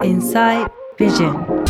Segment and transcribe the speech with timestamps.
[0.00, 0.68] Inside
[0.98, 1.64] Vision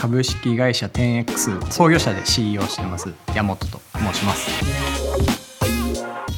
[0.00, 3.12] 株式会社 10X 創業者で CEO をしてます。
[3.34, 4.50] 山本と申します。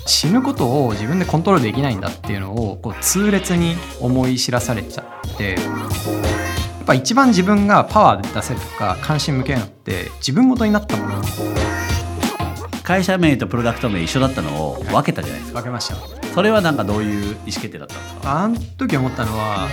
[0.07, 11.23] 死ぬことを自分でコントロールできないんだっていうのをこう痛烈に思い知らされちゃってやっぱ一番自分がパワーで出せるとか関心向けるのって自分ごとになったもの。
[12.83, 15.97] 会社名とプロダクト名一緒だったのを分けたじゃないですか、分けました。
[16.35, 18.43] それはなんかどういう意思決定だったんですか？
[18.43, 19.69] あの時思ったのは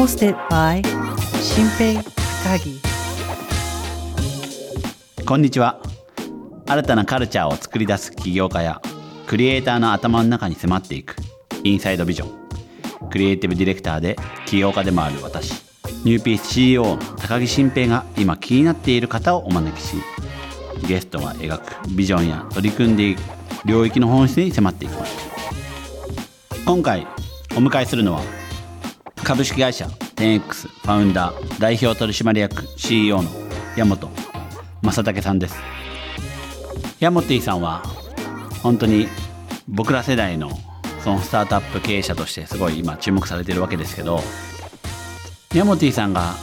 [0.00, 0.82] Hosted by
[1.42, 2.80] 新平高木
[5.26, 5.78] こんにちは。
[6.66, 8.80] 新たなカルチャーを作り出す起業家や
[9.26, 11.16] クリエイターの頭の中に迫っていく
[11.64, 13.10] インサイドビジョン。
[13.10, 14.16] クリエイティブディレクターで
[14.46, 15.52] 起業家でもある私
[16.06, 19.96] ニューピース CEO の高木新平が今気になっている方をお招きし
[20.88, 23.20] ゲストが描くビジョンや取り組んでいく
[23.66, 25.14] 領域の本質に迫っていきます。
[26.64, 27.06] 今回
[27.50, 28.39] お迎えするのは
[29.30, 33.30] 株式会社 10X ファウンダー代表取締役 CEO の
[33.76, 34.10] 山本
[34.82, 35.54] 正武さんです。
[36.98, 37.84] ヤモティさんは
[38.60, 39.06] 本当に
[39.68, 40.50] 僕ら世代の
[41.04, 44.18] そのスタートアップ経営者としてすごい今注目されてるわけですけど
[45.54, 46.34] ヤモティさんが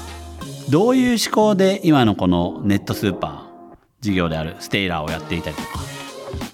[0.70, 5.68] どういう思考で今のこのネットスーパー事業であるステイラーをやっていたりとか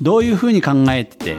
[0.02, 1.36] どういうふうに考えてて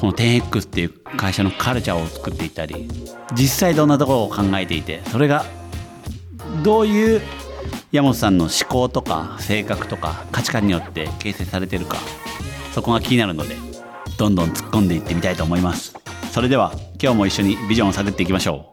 [0.00, 2.88] この 10X っていう会社のカルチャーを作っていったり
[3.34, 5.44] 実際どんなところを考えていてそれが
[6.62, 7.22] どういう
[7.90, 11.98] 山本さんの思考とか性格とか価値観によって形成されてるか
[12.72, 13.56] そこが気になるので
[14.18, 15.94] どんどん突っ込んでいってみたいと思います。
[16.30, 18.70] それでは今日も一緒にビジョンを探っていきましょ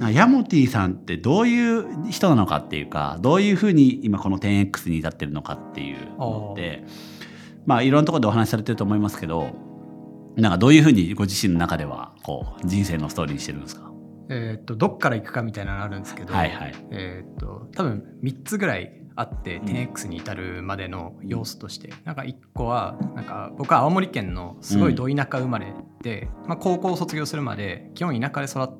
[0.00, 0.10] う。
[0.12, 6.84] ヤモティさんってどういう人なのかっていうかどういうふうに今この 10X に至ってるのかっていうのって
[7.66, 9.50] まあいろんなところでお話しされてると思いますけど
[10.36, 13.90] なんかどういうふうにご自身の中ではこう人生のストーリーにしてるんですか？
[14.32, 16.74] えー、とどっから行くかみたいなのあるんですけど、はいはい。
[16.92, 28.78] えー、と多分3つぐらいあって 10X に至るまでの要素として、なんか1個はなんか僕は青森県のすごいど田舎生まれで、まあ、高校を卒業するまで基本田舎で育っ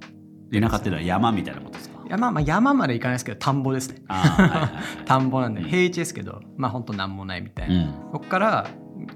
[0.51, 2.01] て田舎っていうのは山みたいなことですか？
[2.09, 4.03] 山,、まあ、山まで行かないですけど田んぼですね。
[4.07, 4.71] はいはいはい。
[5.05, 7.95] 田んぼなんでうん平地ですけど、まあ本当なんもないみたいな、うん。
[8.13, 8.67] そこから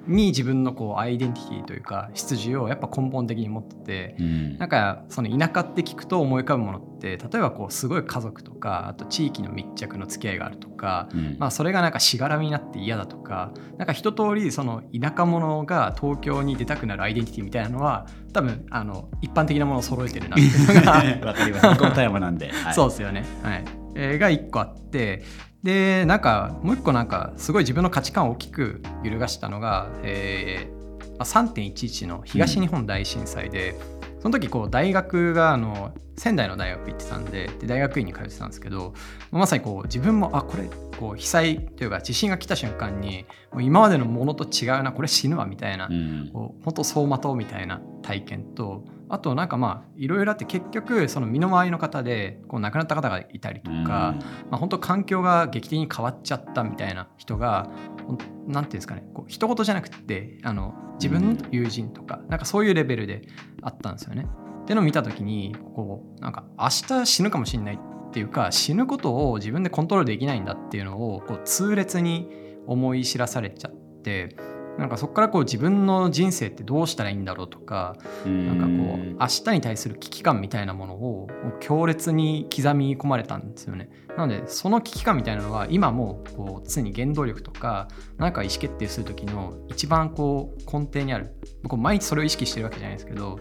[0.06, 20.93] に自分のこうアイデンティティというか出自をやっぱ根本的に持ってて、うんなんかその田舎って聞くと思い浮かぶものって例えばこうすごい家族とかあと地域の密着の付き合いがあるとか、うんまあ、それがなんかしがらみになって嫌だとかなんか一通りその田舎者が東京に出たくなるアイデンティティみたいなのは多分あの一般的なものを揃えてるなっていうのが
[21.27, 22.21] わかります。
[22.21, 22.51] なんで。
[22.51, 23.25] はいそうですよね。
[23.43, 23.65] はい。
[23.97, 25.22] えーが1個あって、
[25.64, 30.84] で、なんか、もう1個なんか、すごい自分の価値観を大きく揺るがしたのが、えー
[31.19, 33.74] まあ3.11の東日本大震災で、
[34.20, 38.94] その時こう大学があの仙台の大学行ってたんでで大学院に通ってたんですけど
[39.30, 46.30] まさにこう自分もあこれこう被災というか地震が来た瞬間にもう今までのものと違うなこれ死ぬわみたいな、うん。
[46.32, 54.16] こう本当走馬灯みたいな体験とあとなんかまあいろいろあって結局その身の回りの方でこう亡くなった方がいたりとか、
[54.50, 57.70] まあ、本当環境が劇的に変わっちゃったみたいな人が
[58.06, 58.19] ほん
[58.53, 63.22] なんていうんですかねこう一言じゃなくてあの自分の友人とか、なんかそういうレベルで
[63.62, 64.26] あったんですよね。
[64.62, 66.69] ってのを見た時にこうなんか明
[67.00, 72.30] 日死ぬかもしれないっていうか死ぬことを自分でコントロールできないんだっていうのをこう痛烈に
[72.66, 74.36] 思い知らされちゃって
[74.78, 77.96] なんかそこからこう自分の人生ってどうしたらいいんだろうとか
[78.26, 81.28] うんなんかこう明日に対する危機感みたいなものを
[81.60, 83.88] 強烈に刻み込まれたんですよね。
[84.16, 93.38] なのでその危機感みたいなのは今もこう常に原動力とか何か意思決定する時の一番こう根底にある僕毎日それを意識してるわけじゃないですけど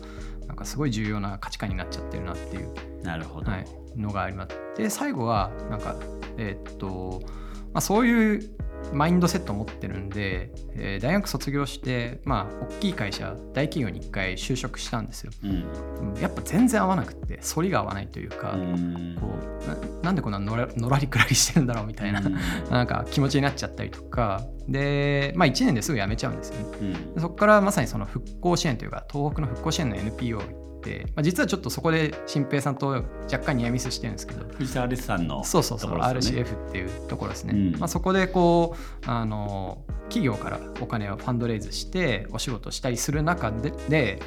[0.48, 2.74] なんかすごい重要な価値観になっちゃってるなっていう
[3.04, 3.52] なるほど。
[3.52, 3.66] はい、
[3.96, 4.56] のがあります。
[4.78, 5.96] で最後はなんか
[6.38, 7.22] えーっと、
[7.74, 8.50] まあ、そういう
[8.92, 15.32] マインドセットを持ってるんで、えー大学卒業して、まあ、大きい会社大企業に一回就職したんですよ。
[15.44, 16.22] うん。
[16.22, 19.18] やっぱ全然合わなくて反りが合わないというか、うん。
[19.20, 19.28] こ
[19.66, 22.36] うななんでこんなのらのらりくらりしてるんだろうみたいな、うん。
[22.70, 24.42] なんか気持ちになっちゃったりとか。
[24.68, 26.96] で、まあ、1年ですぐ辞めちゃうんですよね。
[27.18, 30.42] そこからまさにその復興支援というか東北の復興支援の NPO
[31.16, 32.88] まあ、実はちょっとそこで新平さんと
[33.32, 34.46] 若干ニアミスしてるんですけど。
[34.56, 37.80] 藤沢レスさんのそうそうそう、RCF っていうところですね、うん。
[37.80, 38.76] まあ、そこでこ
[39.06, 44.20] うあの企業からお金をファンドレイズしてお仕事したりする中でで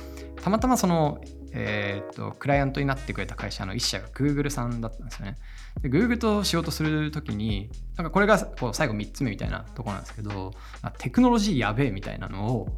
[0.42, 1.20] たまたまその、
[1.52, 5.38] えー、とクライアントになってくれた会社の一社が Google さんだったんですよね。
[5.82, 10.52] で Google と仕事するときになんかこれがこう最後3つ目みたいなところなんですけど
[10.98, 12.68] テクノロジーやべえみたいなのを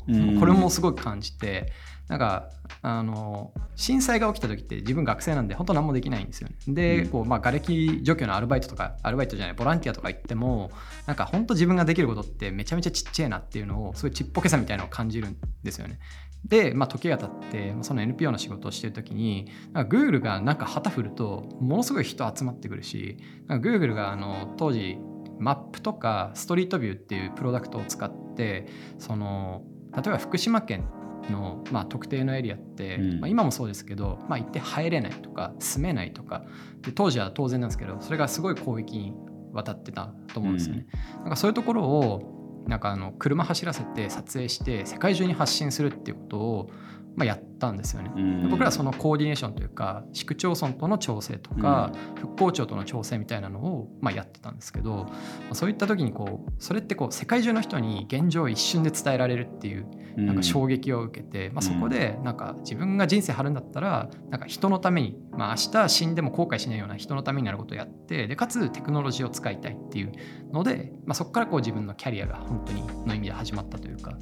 [0.41, 1.73] これもすごく感じて
[2.09, 2.49] なんか
[2.81, 6.57] あの震災が起きた時って自分学生なんで本当何もできないんですよね。
[6.67, 10.71] で、こうまあ、瓦礫除去のアルバイトとかアルバイトじゃないボランティアとか行っても
[11.07, 15.99] なんか本当自分ができることってめちゃめちゃちっちゃいなっていうのをすごいちっぽけさみたいなのを感じるんですよね。
[16.45, 24.99] で、まあ、時が経ってその NPO の仕事をしてる時になんか Google がなんか旗振るとものすごい人集まってくるしなんか Google があの当時
[25.39, 28.67] マップとかストリートビューっていうプロダクトを使って
[28.99, 29.63] その
[29.95, 30.89] 例えば福島県
[31.31, 36.45] の、まあ、特定のエリアって、うん、まあ、今もそうですけど、まあ、行って入れないとか住めないとか
[36.83, 39.15] で当時は当然なんですけどそれがすごい広域に
[39.53, 40.87] 渡ってたと思うんですよね。
[41.17, 42.38] うん、なんかそういうところを
[42.69, 46.71] なんかあの車走らせて撮影して世界中に発信するっていうことを
[47.19, 55.11] まあ、やったんですよね、うん、僕らはそのコーディネーションというか市区町村との調整とか、うん、復興庁との調整みたいなのをまあやってたんですけど、ま
[55.51, 70.13] あ、そういった時にこうそれってこう世界中の人に現状を一瞬で伝えられるっていうなんか衝撃を受けて、まあ、そこでなんか自分が人生張るんだったらなんか人のために、まあ、明日死んでも後悔しないような人のためになることをやってでかつテクノロジーを使いたいっていう
[70.53, 74.19] ので、まあ、そこからこう自分のキャリアが本当にの意味で始まったというか。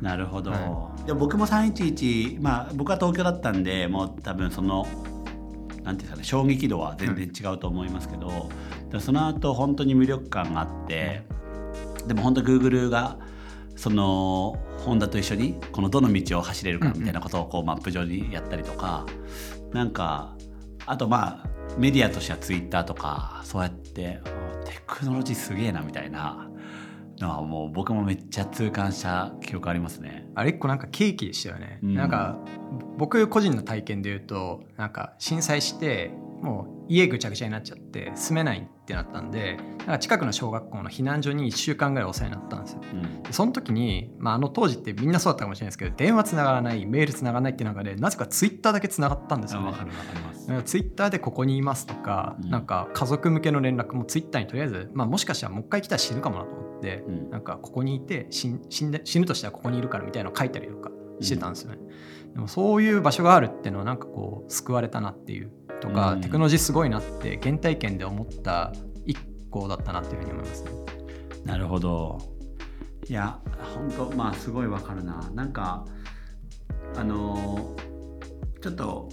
[0.00, 4.86] なるほど、はい、で僕も311まあ僕は東京だったんでもう多分その
[5.82, 8.48] なんていうかね衝撃度は全然違うと思いますけど、
[8.92, 11.22] うん、その後本当に無力感があって
[12.06, 13.18] でも本当グーグルが
[13.76, 19.04] そのホンダと一緒にこのどの道を走れるかみたいなことをこうマップ上にやったりとか、
[19.72, 20.36] うなんか
[20.86, 24.20] あとまあメディアとしてはツイッターとかそうやって
[24.64, 26.48] テクノロジーすげえなみたいな
[27.18, 30.26] のはもう僕もめっちゃ痛感した記憶ありますね。
[30.34, 31.78] あれ一個なんかケーキでしたよね。
[31.82, 32.38] うん、なんか
[32.98, 36.12] 僕個人の体験で言うとなんか震災して
[36.44, 42.80] もう家ぐちゃぐちゃになっちゃって住めないってなったんでなんか近くの小学校の避難所に1週間ぐらいお世話になったんですよ。
[43.24, 49.72] うん、その時に、まあ、あの当時ってみんなそうだったかもしれないですけど電話つながらないメールつながらないっていう中でなぜかツイッターだけつながったんですよね。
[50.66, 61.78] ツイッターでここにいますとか、うん、なんか家族向けの連絡もツイッターにとりあえず、まあ、もしかしたらもう一回来たら死ぬかもなと思って、うん、なんかここにいて死んで死ぬとしたらここにいるからみたいなのを書いたりとかしてたんですよね。
[62.34, 65.50] でもそういう場所があるっていうのはなんかこう救われたなっていう
[65.84, 68.72] とか、うん、テクノロジーすごいなって原体験で思った
[69.04, 69.18] 一
[69.50, 70.70] 個だったなっていうふうに思いますね。
[71.44, 72.18] なるほど。
[73.06, 73.38] いや
[73.74, 75.30] 本当まあすごいわかるな。
[75.34, 75.84] なんか
[76.96, 77.76] あの
[78.62, 79.10] ちょっと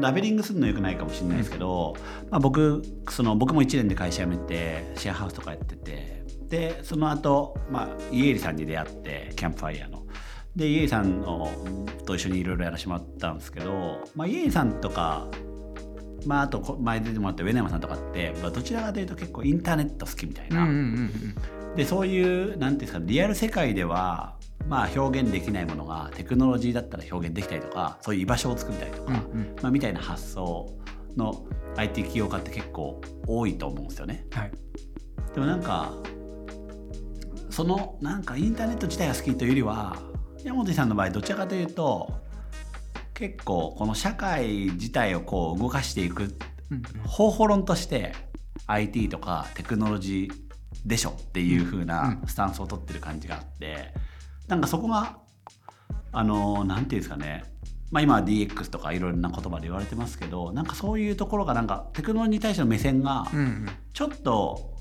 [0.00, 1.96] ラベリングするのよくないかもしれないですけど、
[2.30, 10.02] まあ、僕その僕も1年で会社辞めてシェアハウスとかやっててでその後、まあ家入さんに出会ってキャンプファイヤーの。
[10.54, 11.48] で家入さんの
[12.04, 15.26] と一緒にいろいろやらせてもらったんですけど、まあ、家入さんとか
[16.26, 20.68] まあ、あと前出てもらった上山さんとかって、まあ、どちらかというと結構インターネット好きみたいな、
[21.76, 24.36] でそういうなんていうんですかリアル世界では
[24.68, 30.70] まあ表現できないものがテクノロジーだったら表現できたりとかそういう居場所を作りたりとか、うんうん、まあ、みたいな発想
[31.16, 31.44] の
[31.76, 34.26] IT 起業家って結構多いと思うんですよね。
[34.30, 34.52] はい、
[35.34, 35.94] でもなんか
[37.50, 39.96] そのなんかインターネット自体が好きというよりは
[40.42, 42.21] 山本さんの場合どちらかというと
[43.22, 46.34] 結構この社会自体をこう動かしていく
[47.06, 48.16] 方法論として
[48.66, 53.94] IT とかテクノロジーでしょっていう風なスタンスを取ってる感じがあって
[54.48, 55.18] なんかそこが
[56.10, 57.44] あの何て言うんですかね。
[57.92, 63.28] まあ今は DX とかいろいろな言葉で言われてますけどなんかそういうところがなんかテクノロジーに対しての目線が
[63.92, 64.74] ちょっと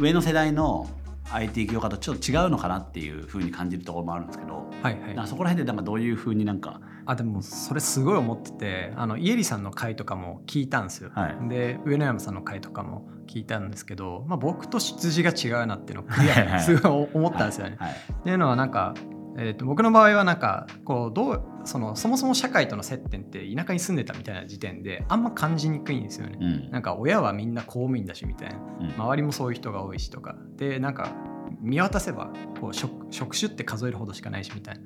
[0.00, 0.90] 上の世代の
[1.32, 6.80] IT 業界とちょっと違うのかなっていうふうに感じるところもあるんですけど、はいはい、そこら辺でなんかどういうふうになんか？
[7.06, 17.76] あでもそれすごい思っててあのイエリさんの回とかも聞いたんですよ、はい、で上野山さんの回とかも聞いたんですけど、まあ、僕と出自が違うなっていうのをすごい思ったんですよね。
[17.78, 18.94] はいはい、っていうのはなんか
[19.40, 30.36] えー、と僕の場合はなんかこうどうそのそもそも社会との接点って田舎に住んでたみたいな時点であんま感じにくいんですよね、うん、なんか親はみんな公務員だしみたいな、うん、周りもそういう人が多いしとか。
[30.56, 31.12] でなんか
[31.60, 32.30] 見渡せば
[32.60, 34.80] こう職職種って数えるほどしかないしみたいな。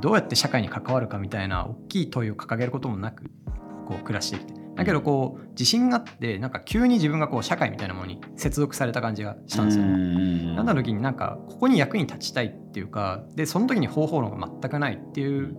[0.00, 3.24] どうやって社会に関わるかみたいな大きい問いを掲げることもなく
[3.86, 10.54] こう暮らしてきてだけどこう自信があってなんか急に自分がこう社会みたいなものに接続された感じがしたんですよね。
[10.56, 15.56] なんだ時になんかここに役に立ちたいっていうかでその時に方法論が全くないっていう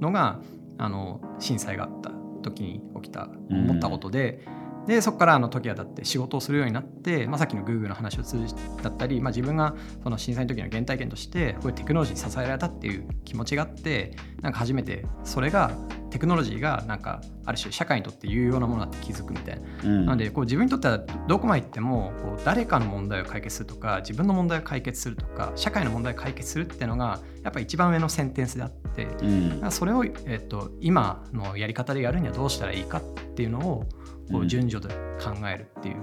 [0.00, 0.40] のが
[0.76, 2.10] あの震災があった
[2.42, 4.44] 時に起きた思ったことで。
[4.88, 15.72] でそこからあの時が経って仕事をするようになって、まあ、さっきの Google の話を通じだったり、まあ、自分がその震災の時の原体験としてこういうテクノロジーに支えられたっていう気持ちがあってなんか初めてそれが
[16.08, 19.68] テクノロジーがなんかある種社会にとって有用なものだって気づくみたいな。
[19.84, 33.02] うんなのでこう自分にとってはどこまで行ってもこう誰かの問題を解決するとか自分の問題を解決するとか社会の問題を解決するっていうのがやっぱ一番上のセンテンスであってうんそれを、えっと今のやり方でやるにはどうしたらいいかっ
[33.34, 33.86] ていうのを
[34.30, 34.48] こううん。
[34.48, 35.96] 順序で考えるっていう。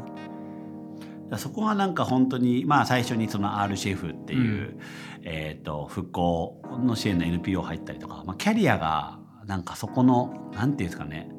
[1.38, 4.80] そこがなんか本当にまあ最初にその RCF っていう、う
[5.24, 11.30] えー、と復興の支援の NPO 入ったりとか、まあ、キャリアがなんかそこのなんていうんですかね。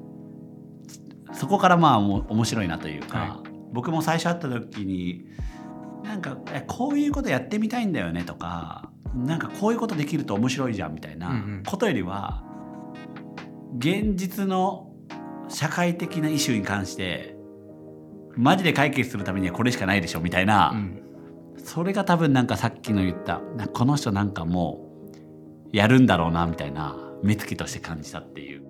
[1.33, 5.27] そこからまあもう面白いなというか、は僕も最初会った時に
[6.03, 11.63] なんかえこういうことやってみたいんだよねとかなんかこういうことできると面白いじゃんみたいなうんうん。
[11.65, 12.43] ことよりは、
[13.79, 14.91] 現実の
[15.49, 17.37] 社会的なイシューに関して
[18.37, 21.03] マジで解決するためにはこれしかないでしょみたいな、うん
[21.67, 23.41] それが多分なんかさっきの言った
[23.73, 24.89] この人なんかも
[25.73, 28.63] うやるんだろうなみたいな目つきとして感じたっていう。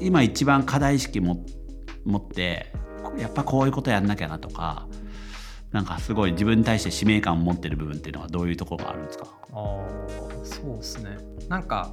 [0.00, 1.46] 今一番課題意識も
[2.04, 2.72] 持って
[3.16, 4.88] やっぱこういうことやんなきゃなとか
[5.72, 9.26] なんかすごい自分に対して使命感を持ってる部分っていうのはどういうところがあるんですか？
[9.52, 9.86] あ
[10.44, 11.16] そうですね。
[11.48, 11.90] なんか、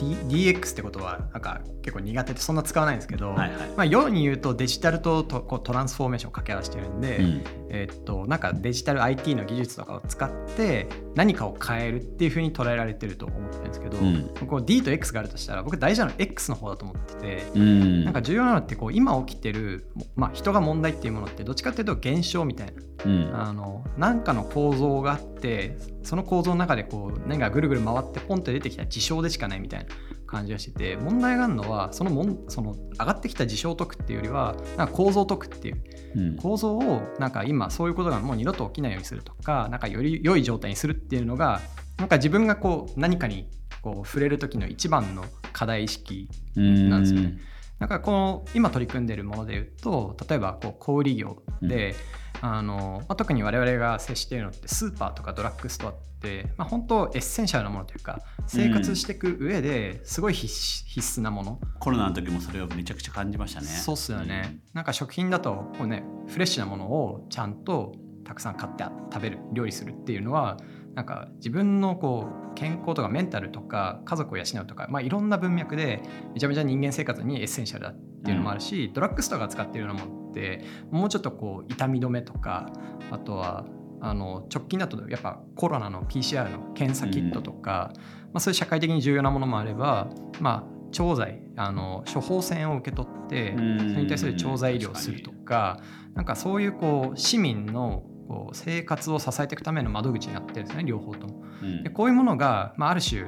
[0.00, 3.68] D、DX ってことはなんか結構苦手でそんな使わないんですけど、はいはい。
[3.76, 7.44] まあ、世に言うとデジタルととこうトランスフォーメーションを掛け合わせてるんで、うん。
[7.68, 14.28] えーっとなんかデジタル IT の技術とかを使って何かを変えるっていうふうに捉えられてると思ってるんですけど、うん。
[14.46, 17.46] こう D と X があるとしたら僕大事なのは X の方だと思ってて。
[17.54, 18.04] うん。
[18.04, 22.72] なんか重要なのってこう今起きてる、まあ、人が問題っていうものってどっちかっていうと現象みたい
[23.04, 23.32] うん。
[23.32, 29.89] なあのなんかの構造があってその構造の中でこう何かぐるぐる回ってポンと出てきた事象でしかないみたいな
[30.30, 35.82] 感じがしてて問題があるのはそのもんその上がってきた事象を解くっていうよりはなんか構造を解くっていう。
[36.16, 36.36] うん。
[36.36, 41.60] 構造をなんか今そういうことがもう二度と起きないようにするとかなんかより良い状態にするっていうのが
[41.98, 43.48] なんか自分がこう何かに
[43.82, 47.38] こう触れる時の一番の課題意識なんですよね。
[47.80, 51.94] なんかこの今取り組んでいるものでいうと例えばこう小売業で、
[52.42, 63.66] あのまあ、特に我々が接しているのってスーパーとかドラッグストアって、まあ、本当エッセンシャルなものというか生活していく上ですごい必須必須なもの、コロナの時もそれをめちゃくちゃ感じましたね。
[63.66, 67.94] そうっすよね、なんか食品だとこう、ね、フレッシュなものをちゃんと
[68.24, 70.58] たくさん買って食べる料理するっていうのは
[71.00, 76.02] なんか自分のこう健康とかメンタルとか家族を養うとか、まあ、いろんな文脈で
[76.34, 82.70] めちゃめちゃ人間生活にエッセンシャルだっていうのもあるし、ドラッグストアが使っているようなものってもうちょっとこう痛み止めとか
[83.10, 83.64] あとは
[84.02, 93.78] あの直近だとやっぱコロナの PCR の検査キットとか、まあ、そういう社会的に重要なものもあれば、まあ、調剤あの処方箋を受け取ってうん。
[93.78, 95.80] それに対する調剤医療をするとか
[96.14, 101.42] なんかそういうこう市民のこう生活を支えていくための窓口になってるんですね両方とも。
[101.62, 103.22] うんでこういうものが、まあ、ある種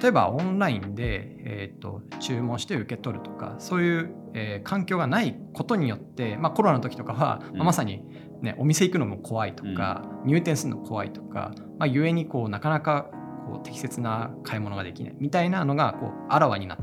[0.00, 8.04] 例えばオンラインで、えー、と注文して受け取るとかそういう、えー環境がないことによって、まあ、コロナの時とかは、まあうんまさに、
[8.40, 13.10] ね、お店行くのも怖いとか、入店するの怖いとか、まあ、故にこうなかなか
[13.46, 16.78] こう適切な買い物ができないみたいなのがこうあらわになっ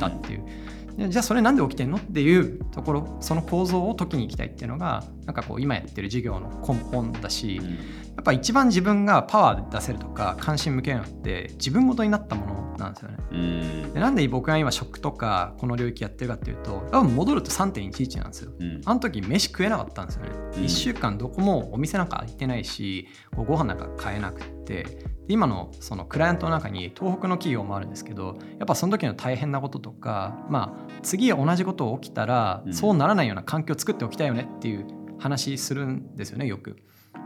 [0.00, 0.44] たっていう。
[0.44, 1.98] でじゃあそれなんで起きてんの？
[1.98, 7.78] っていうところその構造を解きに行きたいっていうのがなんかこう今やってる授業の根本だし、うん
[8.12, 13.16] やっぱ一番自分がパワー出せるとか関心向けるのって自分ごとになったものなんですよね。
[13.30, 18.52] うんでなんで僕が今食とかこの領域やってるかっていうと多分戻ると3.11なんですよ。
[18.58, 20.30] うんあの時飯食えなかったんですよね。
[20.30, 34.86] うん1週間どこもお店なんか開いてないしご飯なんか買えなくってで今のそのクライアントの中に東北の企業もあるんですけどやっぱその時の大変なこととかまあ次同じこと起きたらうんそうならないような環境を作っておきたいよねっていう
[35.18, 36.76] 話するんですよねよく。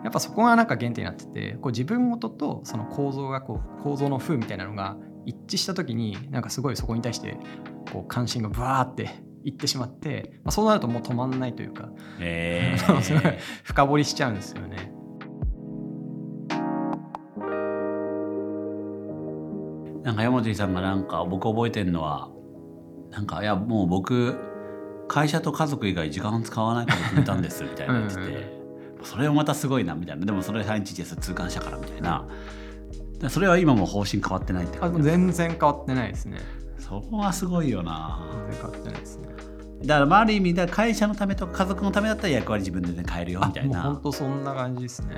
[0.05, 7.39] やっぱそこがなんか原点になっててこう自分ごととその構造がこう構造の風みたいなのが一致した時になんかすごいそこに対して
[7.93, 9.11] こう関心がブワーって
[9.45, 11.89] いってしまって、まあ、そうなるともう止まんないというか
[12.21, 14.93] えそうすごいー、深掘りしちゃうんですよね。
[20.07, 22.31] なんか山本さんがなんか僕覚えてるのは
[23.11, 24.39] なんかいやもう僕
[25.09, 30.25] 会社と家族以外時間使わないこと決めたんですみたいな言っててうんそれもまたすごいなみたいな。
[30.25, 32.27] でもそれ311です痛感したからみたいな。
[33.21, 36.39] でそれは今も方針変わってないってあ感じ全然変わってないですね。
[36.79, 38.27] そこはすごいよな。
[38.49, 39.29] 全然変わってないですね。
[39.85, 43.83] だからまあある意味だから会社のためとか家族のためだったら役割自分で、ね、変えるよみたいな。
[43.83, 45.17] 本当そんな感じですね。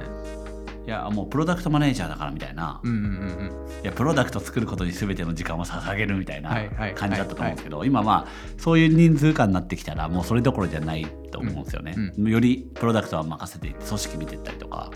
[0.89, 3.83] いやもうプロダクトマネージャーだからみたいな、うんうんうんうん。
[3.83, 6.51] いやプロダクト作ることに全ての時間を捧げるみたいな
[6.95, 8.27] 感じだったと思うんですけど、今まあ
[8.57, 14.91] そういう人数感になってきたらもうそれどころじゃないと思うんですよね、うんよりプロダクトは任せて組織見ていったりとか。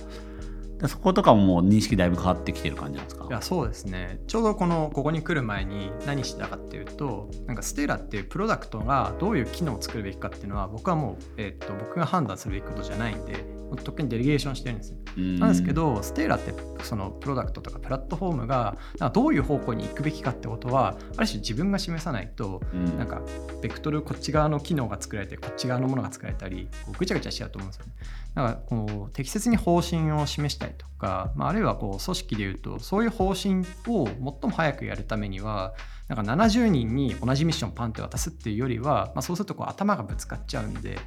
[0.79, 3.27] でそことかももう認識だいぶ変わってきてる感じなんですか？
[3.29, 4.19] いやそうですね。
[4.27, 13.45] ちょうどこのここに来る前に何してたかっていうとなんかステラっていうプロダクトがどういう機能を作るべきかっていうのは僕はもう、えっと僕が判断するべきことじゃないんで
[13.77, 14.99] 特にデリゲーションしてるんですよ。
[15.17, 15.39] うん。
[15.39, 16.53] なんですけど、ステーラって
[16.83, 18.77] そのプロダクトとかプラットフォームが
[19.13, 22.99] どういう方向に行くべきかってことはある種自分が示さないとうん。
[22.99, 23.23] なんか
[23.63, 27.93] ベクトルこっち側の機能が作られてこっち側のものが作られたりこうぐちゃぐちゃしちゃうと思うんですよね。
[28.35, 35.75] だからこう適切に方針を示したりとか、まあ、あるいはこう組織でいうとそういう方針を最も早くやるためには
[36.09, 40.99] なんか70人に同じミッションパンって渡すっていうよりは、まあ、そうするとこう頭がぶつかっちゃうんで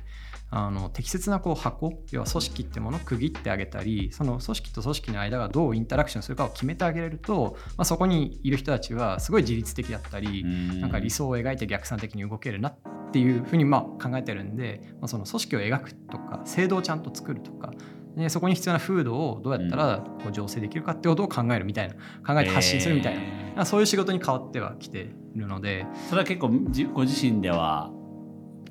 [0.51, 10.81] あの適切なこう箱要は組織ってものを区切ってあげたりその組織と組織の間がどうインタラクションするかを決めてあげれると、まあ、そこにいる人たちはすごい自律的だったり、うん。
[10.81, 12.77] なんか理想を描いて逆算的に動けるなっ
[13.11, 17.71] ていうふうにまあ考えてるんで、まあ、その組織を描くとか制度をちゃんと作るとか
[18.15, 25.85] でそこに必要な風土をどうやったらこう醸成できるかってことを考えるみたいな考えて発信するみたいな、えまあそういう仕事に変わってはきてるので。
[25.85, 27.91] ーそれは結構じご自身では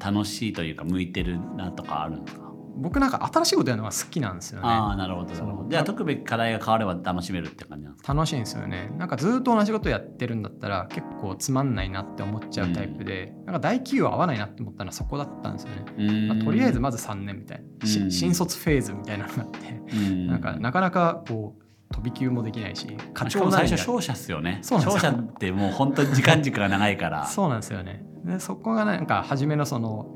[0.04, 2.44] 楽しいというか向いてるなとかあるんですか？
[2.76, 4.66] 僕なんか新しいことやるのが好きなんですよね。
[4.66, 5.70] ああなるほどなるほそうど。
[5.70, 8.14] じゃあ解くべき課題が変われば楽しめるって感じなんですか？
[8.14, 8.90] 楽しいんですよね。
[8.99, 16.28] なんかずっと同じことやってるんだったら結構つまんないなって思っちゃうタイプで、なんか大企業合わないなって思ったのはそこだったんですよね、うん。
[16.28, 20.26] まあとりあえずまず3年みたいな、新卒フェーズみたいなのがあって、うん。
[20.26, 24.61] なんかなかなかこう飛び級もできないし課長最初勝者っすよね。
[24.62, 27.26] 勝者ってもう本当に時間軸が長いから。
[27.26, 30.07] そうなんですよねでそこがなんか初めのその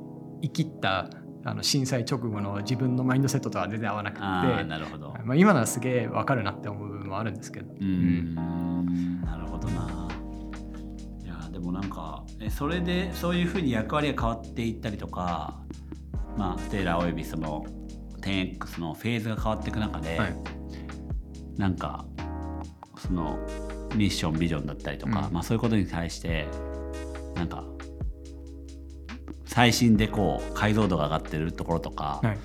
[0.43, 1.11] 生きった
[1.45, 5.15] あの震災直後の自分のマインドセットとは全然合わなくてなるほど。
[5.25, 9.23] まあ、今のはすげえわかるなって思う部分もあるんですけど、うーん。
[9.23, 10.09] なるほどな。
[11.25, 15.61] いやでもなんかえそれでそういうふうに役割が変わっていったりとか
[16.37, 17.65] まあステーラーおよびその
[18.21, 20.58] 10X のフェーズが変わっていく中で、はい
[21.59, 22.07] なんか
[22.97, 23.38] その
[23.95, 25.33] ミッションビジョンだったりとか、うん。
[25.35, 26.47] まあ、そういうことに対して
[27.35, 27.65] なんか
[29.45, 32.38] 最新でこう解像度が上がってるところとか、はい。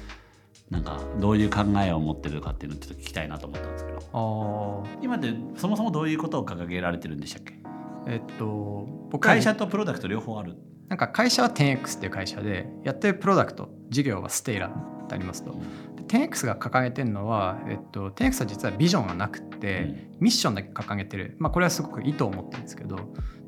[0.70, 4.88] なんかどういう考えを持ってるかっていうのをちょっと聞きたいなと思ったんですけど。
[5.03, 7.60] 今ってそもそもどういうことを掲げられてるんでしたっけ？
[8.08, 8.88] えっと
[9.20, 10.55] 会社とプロダクト両方ある？
[10.88, 15.55] なんか会社は 10X っていう会社でやってるプロダクト事業はステイラってありますと。
[15.93, 22.97] で 10X が掲げてるのは、えっと、10X は実はビジョンがなくて、ミッションだけ掲げてる、まあ、これはすごくいいと思ってるんですけど。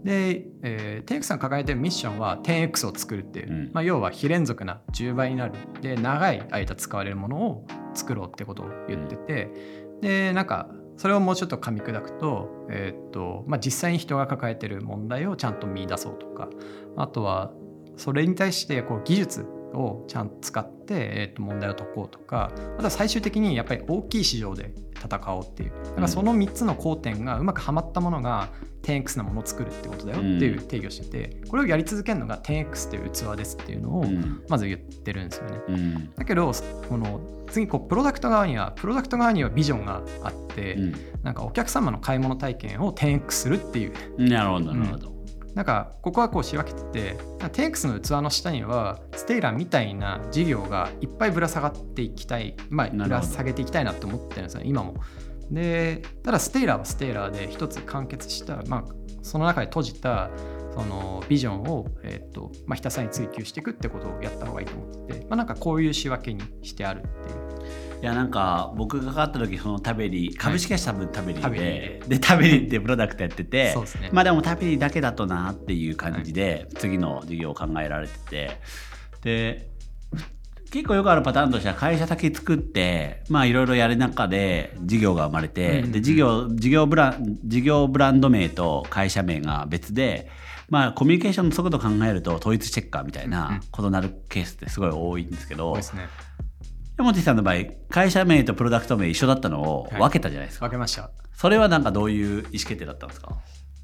[0.03, 3.71] で、えー、10X が掲げてるミッションは 10X を作るっていう、うん。
[3.71, 5.53] まあ、要は非連続な10倍になる。
[5.81, 9.51] で長い間使われるものを作ろうってことを言ってて、
[10.01, 16.49] でなんかそれをもうちょっと噛み砕くと,、えーっとまあ、実際に人が抱えてる問題をちゃんと見出そうとか。
[16.97, 17.51] あとは
[17.95, 19.45] それに対してこう技術
[19.75, 25.71] をちゃんと使って、えーっと問題を解こうとかあとは最終的にやっぱり大きい市場で戦おうっていう。
[25.83, 28.49] だからその3つの交点がうまくはまったものが
[28.83, 34.43] 10X なものを作るってことだよっていう定義をしててこれをやり続けるのが 10X っていう器ですっていうのをうん。
[34.47, 35.59] まず言ってるんですよね。
[35.67, 36.13] うん。
[36.15, 36.51] だけど
[36.89, 40.77] この次こうプロダクト側にはプロダクト側にはビジョンがあって、
[41.23, 43.93] なんかお客様の買い物体験を 10X するっていう。
[44.17, 45.14] うんなるほどなるほど、
[45.55, 46.83] なんかここはこう仕分けて
[47.15, 54.95] て 10X の器の下には Stailer みたいな事業がいっぱいぶら下がっていきたいまあぶら下げていきたいなって思ってるんですよね今も。
[55.49, 58.83] でただ Stailer は Stailer で一つ完結した、まあ、
[59.21, 60.29] その中で閉じた
[60.73, 67.54] そのビジョンを、えーとまあ、ひたすらに追求していくってことをやった方がいいと思ってて、まあ、なんかこういう仕分けにしてあるっていう。
[68.01, 74.09] いやなんか僕がかかった時そのタベリ株式会社多分タベリタベリで、でタベリってプロダクトやっててね。
[74.11, 78.59] まあでもタベリだけだとなっていう感じで、次の事業を考えられてて
[79.23, 79.69] で
[80.71, 90.29] 結構よくあるパターンとしては会社先作ってまあいろいろやる中で事業が生まれて、うんで事業事業ブラン事業ブランド名と会社名が別で
[90.69, 93.61] まあコミュニケーションの速度を考えると統一チェッカーみたいうんうなん。
[93.71, 96.07] ことになるケースってすごい多いんですけど、多いですね。
[96.97, 97.55] 山本さんの場合
[97.89, 99.99] 会社名とプロダクト名一緒だったのをはい。
[99.99, 101.11] 分けたじゃないですか、分けました。
[101.33, 103.37] それはなんかどういう意思決定だったんですか？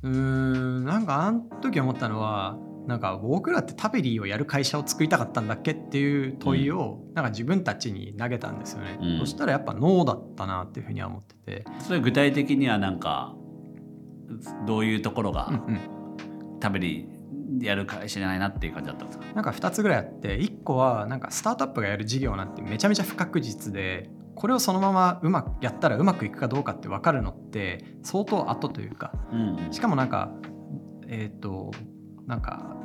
[0.04, 9.20] うーんなんかあの時思ったのはなんか僕らってタベリーをやる会社を作りたかったんだっけっていう問いをなんか自分たちに投げたんですよね、うん。
[9.20, 13.36] そしたらやっぱノーだったなっていうふうには思ってて、それ具体的にはなんか
[14.66, 15.80] どういうところがうんうん。
[16.64, 17.10] 食べり
[17.60, 19.26] やる会社じゃないなっていう感じだったんですか？
[19.36, 30.32] なんか2つぐらいあって1個はなんかスタートアップがやる事業なんてめちゃめちゃ不確実でこれをそのままうまくやったらうまくいくかどうかって分かるのって相当後というかうんしかもなんか
[31.08, 31.72] えっ、と
[32.26, 32.76] なんか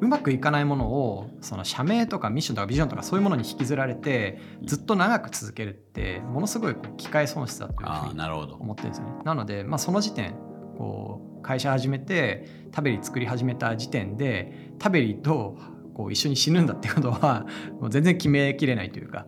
[0.00, 9.12] うまくいかないものをその社名とかミッションとかビジョンとかそういうものに引きずられてずっと長く続けるってものすごいこう機会損失だというふあうに思ってるんですよね。
[9.24, 10.34] なので、まあ、その時点
[10.78, 15.58] こう会社始めてタベリ作り始めた時点でタベリと
[16.00, 17.46] こう一緒に死ぬんだってことは
[17.78, 19.26] もう全然決めきれないというか、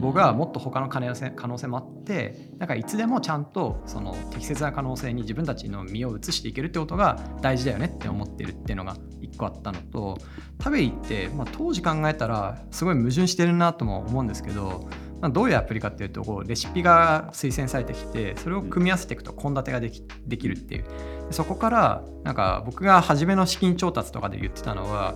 [0.00, 10.16] 僕はもっと他の可能性可能性もあってなんかいつでもちゃんとその適切な可能性に自分たちの身を移していけるってことが大事だよねって思ってるっていうのが一個あったのと
[10.58, 14.88] タベリって、まあ、当時考えたらすごい矛盾してるなとも思うんですけど、
[15.20, 20.84] まあ、どういうアプリかっていうとこうレシピが推薦されてきてそれを組み合わせていくと献立ができできるっていう。
[20.84, 25.14] でそこからなんか僕が初めの資金調達とかで言ってたのは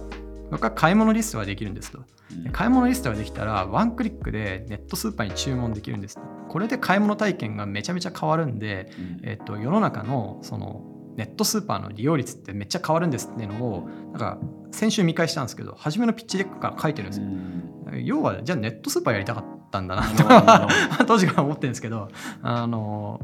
[0.50, 2.00] 僕は買い物リストができるんですと。
[2.42, 6.18] で買い物リストができたらワンクリックでネットスーパーに注文できるんです
[6.48, 9.28] これで買い物体験がめちゃめちゃ変わるんで、うん。
[9.28, 10.82] えっと、世の中のその
[11.16, 14.38] ネットスーパーの利用率ってめっちゃ変わるんですっていうのをなんか
[14.70, 17.26] 先週見返したんですけど初めのピッチデックから書いてるんですよ、
[18.04, 20.02] 要はじゃあネットスーパーやりたかったんだな
[20.98, 22.08] と 当時から思ってるんですけど
[22.40, 23.20] あの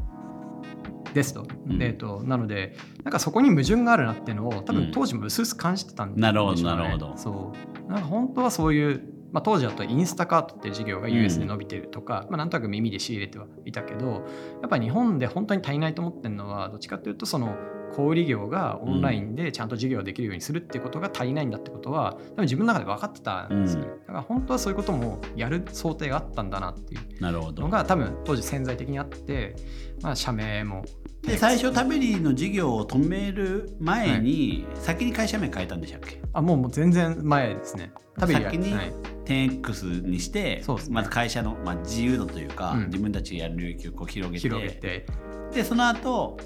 [1.15, 1.79] ですと,、うん。
[1.79, 4.81] でえっとなのでなんかそこに矛盾があるなっていうのを多うん。
[4.81, 7.13] 分当時も薄々感じてたんでしょうね、なるほどなるほど。
[7.17, 7.53] そ
[7.87, 7.91] う。
[7.91, 9.01] なんか本当はそういう、
[9.31, 14.25] まあ、当時だとインスタカートっていう事業が US で伸びてるとか、まあ、なんとなく耳で仕入れてはいたけど
[14.61, 17.55] やっぱり日本で本当に足りないと思ってるのはどっちかというとその
[17.93, 23.83] 小売業がオンラインでちゃんと事業できるようにするっていうことが足りないんだってことは多分自分の中で分かってたんですよ。
[23.83, 23.99] ね、うん。
[23.99, 27.61] だから本当はそういうこともやる想定があったんだなっていうなるほど。
[27.61, 29.55] のが多分当時潜在的にあって、
[30.01, 30.83] まあ、社名も
[31.25, 36.21] で最初タベリーの事業を止める前に、先に会社名変えたんでしたっけ？
[36.33, 37.91] あもうもう全然前ですね。
[38.19, 38.93] 先にはい。
[39.25, 42.85] 10X にして、まず会社の、まあ、自由度というか、うん。
[42.87, 45.05] 自分たちがやる領域をこう広げて。
[45.51, 46.37] でその後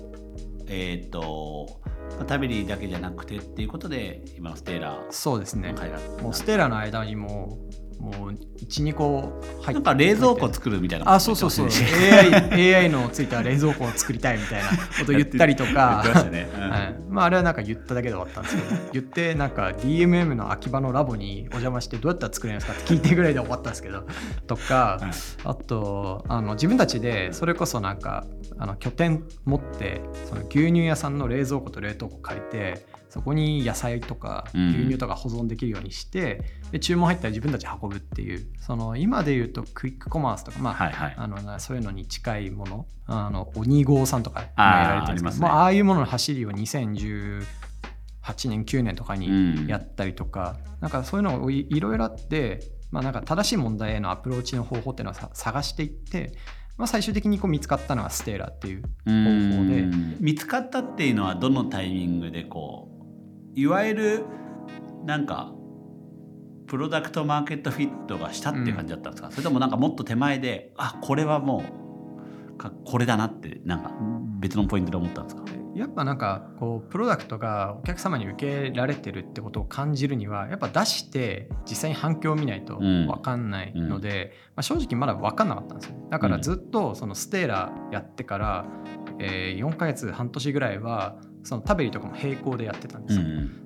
[0.68, 1.82] えっ、と
[2.18, 5.74] まあタベリーだけじゃなくてっていうことで今のステーラーそうですね。
[6.22, 7.58] もうステラの間にも
[8.00, 9.80] もう12個入な。
[9.82, 11.14] んか冷蔵庫作るみたいな。
[11.14, 11.68] あそうそうそう。
[11.68, 16.70] AI, AI のついた冷蔵庫を作りたいみたいなことを言ったりと言かましたね、うん。
[16.70, 16.96] はい。
[17.10, 18.92] まあ、あれはなんか言っただけで終わったんですけど。
[18.94, 24.06] 言ってなんか DMM の秋葉のラボにお邪魔してどうやったら作れるんですかって聞いてぐらいで終わったんですけど。
[24.48, 25.12] とか、はい。
[25.44, 28.26] あとあの自分たちでそれこそなんか
[28.58, 34.70] あの拠点持ってその牛乳屋さんの冷蔵庫と冷凍庫借りてそこに野菜とかうん。
[34.70, 45.50] 牛乳とか保存できるようにして、で注文入ったら自分たち運ぶっていうその今で言うとクイックコマースとかまあ、あのなそういうのに近いものあの鬼号さんとかやられてるんですけどありますね。
[45.50, 47.46] まあ、ああいうものの走りを2018
[48.46, 49.20] 年9年とかうん。
[49.20, 52.60] にやったりとか、なんかそういうのをいいろいろあって、
[52.92, 56.34] まあ、なんか正しい問題へのアプローチの方法っていうのをさ探していって、
[56.78, 59.82] まあ、最終的にこう見つかったのがステーラーっていうう方法で。
[59.82, 60.18] ん。
[60.20, 62.99] 見つかったっていうのはどのタイミングでこう
[63.56, 64.26] いわゆる
[65.06, 65.54] なんか
[66.68, 71.64] プロダクトマーケットフィットがしたっていう感じだったんですか、それともなんかもっと手前であこれはも
[72.54, 73.92] うかこれだなってなんか
[74.40, 75.44] 別のポイントで思ったんですか？
[75.76, 83.08] やっぱなんかこうプロダクトがお客様に受けられてるってことを感じるにはやっぱ出して実際に反響を見ないとうん。
[83.08, 86.08] 分かんないので、まあ、正直まだ分かんなかったんですよね。
[86.10, 88.66] だからずっとそのステーラやってから、
[89.20, 93.26] えー4ヶ月半年ぐらいはそのタベリとかも並行でやってたんですよ、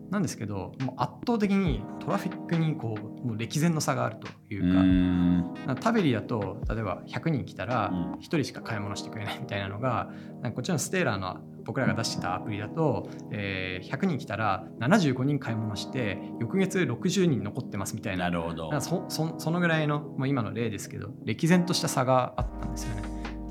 [0.10, 8.14] なんですけどもう圧倒的にトラフィックにこうもう歴然の差があるといううか、タベリだと例えば100人来たらうん。
[8.14, 10.10] 1人しか買い物してくれないみたいなのが
[10.56, 18.26] こっちのステーラーの僕らが出してたアプリだと、えー100人来たら75人買い物して翌月60人残ってますみたいな。
[18.26, 18.70] なるほど。
[18.82, 23.03] そそそのぐらいの、もう今の例ですけど歴然とした差があったんですよね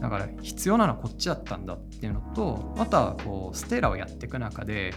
[0.03, 4.93] だから必要なのはこっちだったんだっていうのとまたこうステーラをやっていく中で、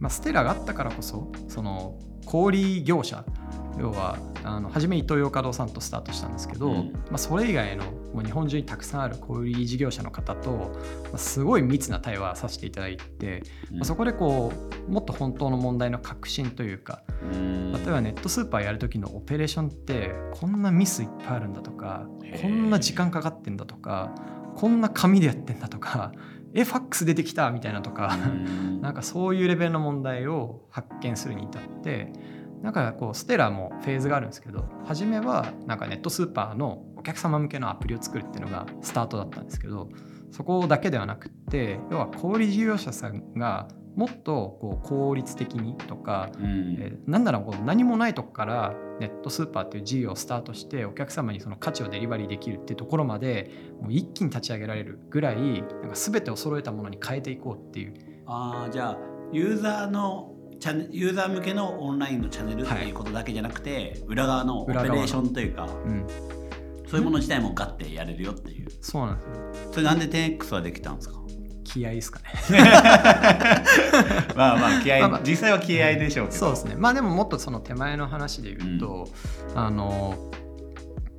[0.00, 3.24] まあ、ステーラがあったからこそその小売業者
[3.78, 6.92] 要はあの初めイトーヨーカドーさんとスタートしたんですけど、うん。
[7.10, 10.50] まあ、それ以外のもう日本中にたくさんある小売事業者の方と、
[11.04, 14.52] まあ、すごい密な対話させていただいて、まあ、そこでこ
[14.88, 17.72] うもっと本当の問題の革新というかうん。
[17.72, 22.06] 例えばネットスーパーやる時のオペレーションってこんなミスいっぱいあるんだとか
[22.40, 24.14] こんな時間かかってんだとか
[24.56, 26.12] こんな紙でやってんだとか
[26.54, 28.80] えファックス出てきたみたいなとかうん。
[28.80, 32.12] なんかそういうレベルの問題を発見するに至って
[32.62, 39.88] なんかこうステラもフェーズがあるんですけど初めはなんかネットスーパーのお客様向けのアプリを作るっていうのがスタートだったんですけど
[40.30, 43.68] そこだけではなくって要は小売事業者さんが
[43.98, 46.76] もっとこう効率的にとか、うん。
[46.78, 57.94] えーならこう何もないとこからネットスーパーっていう事業をスタートしてお客様にその価値をデリバリーできるっていうところまでもう一気に立ち上げられるぐらいなんか全てを揃えたものに変えていこうっていう。
[58.26, 58.98] あーじゃあ
[59.32, 66.06] ユーザーのチャンネユーザー向けのオンラインのチャンネルっていうことだけじゃなくて、裏側のオペレーションというかうん。
[66.88, 68.68] そういうもの自体もガッてやれるよっていう。
[68.80, 69.32] そうなんですよ。
[69.72, 71.18] それなんで 10X はできたんですか？
[71.64, 72.24] 気合いですかね。
[74.34, 75.20] まあまあ気合い、まあまあ。
[75.22, 76.38] 実際は気合いでしょうけど。
[76.38, 76.76] そうですね。
[76.76, 79.08] まあでももっとその手前の話で言うと、
[79.54, 80.16] あの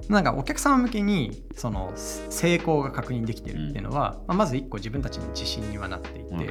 [0.09, 6.47] なんかお客様向けにその成功が確認できてるっていうのは、まあ、まず一個自分たちの自信にはなっていて、うんうん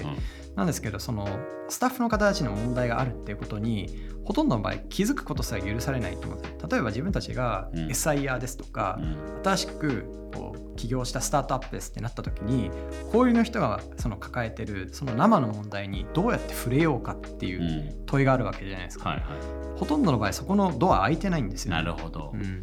[0.57, 1.29] なんですけどその
[1.69, 3.89] スタッフの方たちの問題があるっていうことに
[4.25, 6.69] ほとんどの場合気づくことすら許されないと思うんですよ。
[6.71, 7.87] 例えば自分たちがうん。
[7.89, 9.43] SIR ですとか、うん。
[9.43, 12.71] 新しくこう起業したスタートアップですってなった時に
[13.13, 18.07] 小売りの人がその抱えてるその生の問題にどうやって触れようかっていううん。
[18.07, 22.63] 問いがあるわけじゃないですか、はいはほとんどの場合そこのドア開いてないんですいよ、なるほど、うん、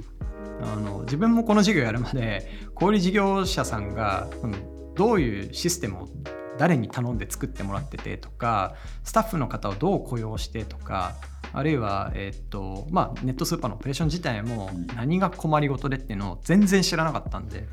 [0.61, 6.09] あの自分もこの授業やるまで小売事業者さんが、うんどういうシステムを
[6.57, 11.15] 誰に頼んで作ってもらっててとかスタッフの方をどう雇用してとか
[11.53, 14.87] あるいは、えっとまあ、ネットスーパーのオペレーション自体もうん。
[14.87, 17.67] 何が困りごとでっていうのを全然知らなかったんで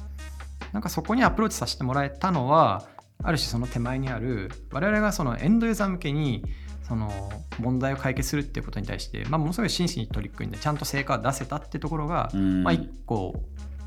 [0.73, 2.85] なんかそこにアプローチさせてもらえたのは
[3.23, 6.45] ある種その手前にある我々がそのエンドユーザー向けに
[6.93, 7.11] その
[7.59, 12.65] 問題を解決するっていうことに対して、まあ、ものすごい真摯に取り組んでちゃんと成果を出せたってところが、うん。
[12.65, 13.35] まあ、一個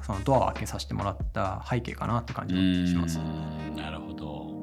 [0.01, 3.19] そのドアを開けさせてもらった背景かなって感じがします。
[3.19, 3.75] うん。
[3.75, 4.54] なるほど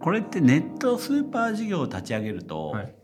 [0.00, 2.94] ここれってネットスーパー事業を立ち上げると、はい。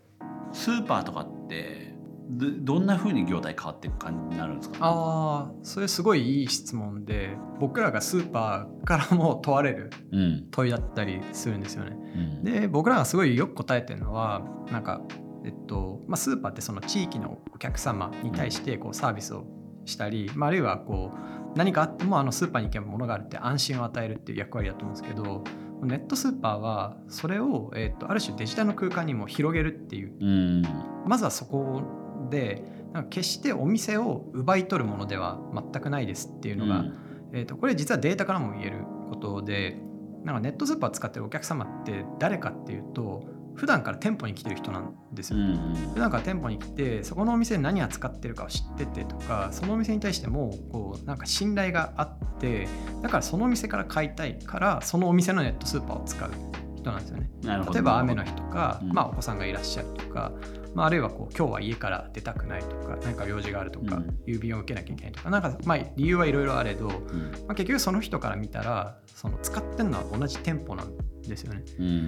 [0.53, 1.95] スーパーとかって
[2.31, 4.79] どどんな風に業態変わっていく感じになるんですか？
[4.81, 10.49] ああそれすごいいい質問で僕らがスーパーからも問われるうん。
[10.51, 11.97] 問いだったりするんですよね。
[12.15, 12.45] うん。
[12.45, 15.03] で僕らがすごいよく答えてるのはなんか、
[15.45, 19.45] えっとまあ、スーパーってその地域のお客様に対してこうサービスを
[19.85, 25.45] したり、まあ、あるいはこう何かあってもあのスーパーに行けば物があるって安心を与えるっていう役割だと思うんですけど
[25.83, 30.13] ネットスーパーはそれを、えっとある種デジタルの空間にも広げるっていう。
[30.21, 30.63] うん。
[31.07, 31.83] まずはそこ
[32.31, 32.65] で
[33.11, 36.85] 決してお店を奪い取るものでは全くないですっていうのが、
[37.33, 39.79] えー、とこれ実はデータからも言えることで
[40.25, 43.23] なんかネットスーパー使ってるお客様って誰かっていうと
[43.57, 45.39] 普段から店舗に来てる人なんですよ。
[45.39, 45.75] うんうん。
[45.95, 52.69] 普段から店舗に来てそこのお店で何扱ってるかを知っててとかそのお店に対してもこうなんか信頼があって
[53.03, 56.31] だからそのお店から買いたいからそのお店のネットスーパーを使う
[56.77, 57.31] 人なんですよね。
[57.43, 58.93] 例えば雨の日とか、うん。
[58.93, 60.33] まあ、お子さんがいらっしゃるとか、
[60.75, 64.19] まあ、あるいはこう今日は家から出たくないとか何か用事があるとか、うん。
[64.27, 67.33] 郵便を受けなきゃいけないとかなんか、まあ、理由はいろいろあれど、まうん。
[67.49, 70.93] あ、結局その人から見たらその使ってるのは同じ店舗なん
[71.29, 71.63] ですよね。
[71.79, 72.07] うん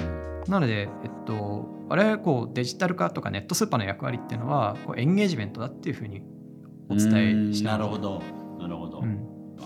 [0.48, 0.88] なので、えっ
[1.26, 6.22] と、我々こうデジタル化とかネットスーパーの役割っていうのはこうエンゲージメントだっていうふうに
[6.88, 8.37] お伝えしてますなるほどなるほど、うん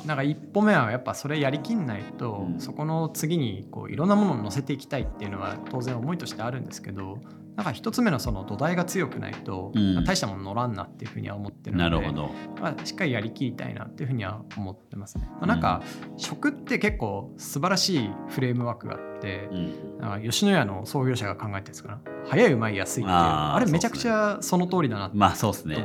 [0.07, 2.61] なんか一歩目はやっぱそれやりきんないと、うん。
[2.61, 7.19] そこの次にこういろんなものを乗せていきたいっていうのは当然思いとしてあるんですけど
[7.57, 9.95] なんか一つ目のその土台が強くないと、うん。
[9.95, 12.31] まあ大したもの乗らんなっていうふうには思ってるのでなるほど。
[12.61, 15.29] まあ、しっかりやりきりたいなっていうふうには思ってますね。
[15.33, 15.83] まあ、なんか、
[16.17, 19.99] 食って結構素晴らしいフレームワークがあって、うん。
[20.01, 23.17] なんか吉野家の創業者が考えてるんですから早いうまい安いっていう。
[23.17, 25.77] あれめちゃくちゃその通りだなってまあそうですね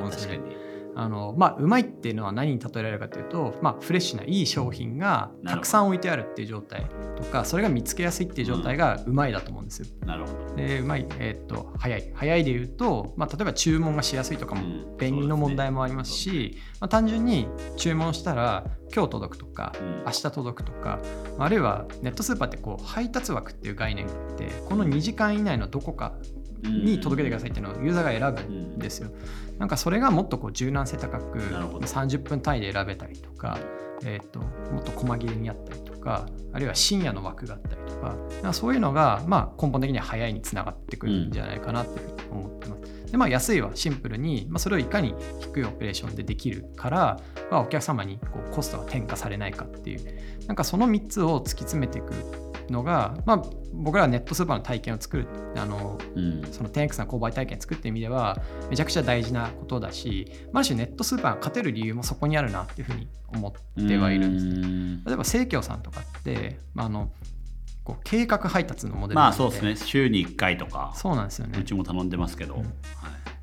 [0.99, 9.87] あのまあうまいっていうのは何に例えられるかというと、まあ、フレッシュないい商品がたくさん置いてあるっていう状態とかそれが見つけやすいっていう状態がうまいだと思うんですよ。
[10.07, 10.55] なるほど。
[10.55, 12.11] でうまい、えーっと早い。
[12.15, 14.97] 早いで言うと、まあ、例えば注文がしやすいとかもうん。
[14.97, 20.03] 便利の問題もありますし、まあ、単純に注文したら今日届くとかうん。
[20.03, 20.99] 明日届くとか
[21.37, 26.15] あるいはネットスーパーってこう配達枠っていう概念があってこの2時間以内のどこか
[26.63, 29.09] に届けてくださいっていうのをユーザーが選ぶんですよ。
[29.57, 33.57] なんかそれがもっとこう柔軟性高くなるほど30分単位で選べたりとか、
[34.03, 43.11] えー、ともっと細切れにあったりとかあるいは深夜の枠があったりとかかそういうのが、まあ、根本的には早いにつながってくるんじゃないかなっていうふうに思ってます。
[43.11, 52.13] でまあ、安いはシンプルに、まあ、それをいかに低いオペレーションでできるから、まあ、お客様にこうコストが転嫁されないかっていうなんかその3つを突き詰めていく
[52.69, 56.43] のが、まあ、僕らはネットスーパーの体験を作るあのうん。
[56.51, 64.45] その 10X な購買体験作って意味ではめちゃくちゃ大事なことだし、まあある種ネットスーパーが勝てる理由もそこにあるなっていうふうに思ってはいるんです。
[64.45, 64.67] ね。
[64.67, 67.11] ね例えば生協さんとかって、まあ、あの
[67.83, 69.75] こう計画配達のモデルまあそうですね。
[69.75, 70.93] 週に1回とか。
[70.95, 71.59] そうなんですよね。
[71.59, 71.63] う。
[71.63, 72.61] ちも頼んでますけど、うん。
[72.61, 72.71] はい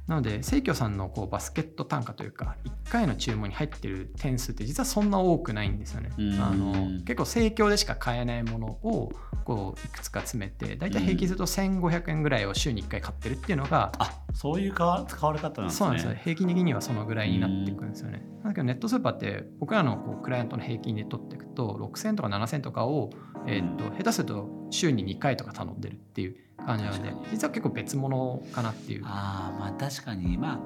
[0.07, 6.11] なので生協さんのこうバスケット単価というか1回の注文に入ってる点数って実はそんな多くないんですよね。
[6.19, 6.41] うん。
[6.41, 9.13] あの結構生協でしか買えないものを
[9.45, 15.79] こういくつか詰めて大体平均すると1500円ぐらいを週に1回買ってるっていうのが、あそういう使われ方なんですね。
[15.79, 16.15] そうなんですよ。
[16.15, 18.27] 平均的にはそのぐらいになっていくんですよね。
[18.45, 23.11] だけどネットスーパーって僕らのこうクライアントの平均で取っていくと6000とか7000とかを、
[23.47, 23.91] えーとうん。
[23.97, 29.03] 下手すると週に2回とか頼んでるっていう感じなの実は結構別物かなっていう。
[29.05, 30.59] ああまあ確かにまあ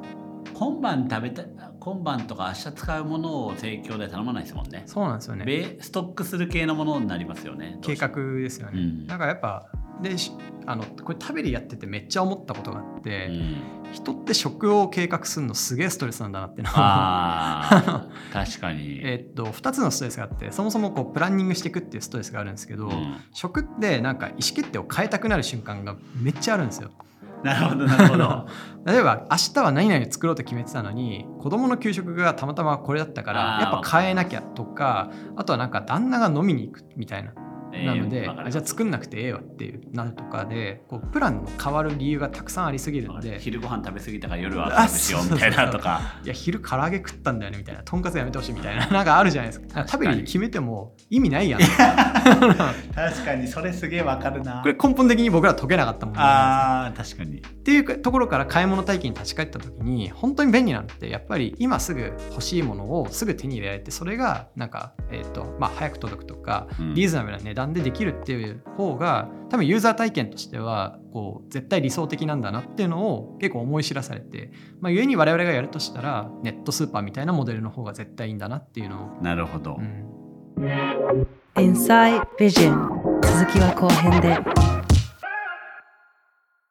[0.55, 1.45] 今晩食べた
[1.79, 5.45] 今晩とか明日使うものを提供で頼まないですもんねそうなんですよね。
[5.45, 8.09] ベストックする系のものになりますよね計画
[8.41, 8.81] ですよね。
[8.81, 9.71] うんだからやっぱ
[10.03, 10.33] でし
[10.67, 13.57] あのこれ食べりやっててめっちゃ思ったことがあって、うん。
[13.91, 18.09] 人って食を計画するのすげえストレスなんだなっていうのをあー
[18.47, 19.01] 確かに。
[19.03, 23.17] えっと2つのストレスがあってそもそもこうプランニングしていくっていうストレスがあるんですけど、うん。
[23.33, 26.91] 食ってなんか意思決定を変えたくなる瞬間がめっちゃあるんですよ。
[27.43, 28.47] なるほどなるほど。
[28.85, 37.33] 例えば明日は何々作ろうと決めてたのに子供の給食がたまたまこれだったからやっぱ変えなきゃとかあとはなんか旦那が飲みに行くみたいな
[37.73, 46.01] なので、えーじゃあ作んなくてええわっていうなるとかでこうプランの変わる理由がたくさんありすぎるので昼ご飯食べ過ぎたから夜は朝飯しようみたいなとか。
[46.25, 49.87] いや昼唐揚げ食ったんだよねみたいなとんかつやめてほしいみたいな なんかあるじゃないですか。
[49.87, 51.61] 食べるに決めても意味ないやん。
[51.61, 53.47] 確かに。
[53.47, 54.61] それすげえわかるな。
[54.63, 57.19] これ根本的に僕ら解けなかったもんなんですよ。
[57.19, 57.39] あー確かに。
[57.39, 66.95] っていうところから買い物体験に立ち返った時に本当に便利なのってやっぱり今すぐ欲しいものをすぐ手に入れられてそれがなんか、えーとまあ、早く届くとかうん。
[66.95, 82.89] リーズナブルな値段でできるっていう方が多分ユーザー体験としてはこう絶対理想的なんだなっていうのを結構思い知らされて、まあ、故に我々がやるとしたらネットスーパーみたいなモデルの方が絶対いいんだなっていうのを、なるほど、うん、Inside Vision
[83.23, 84.78] 続きは後編で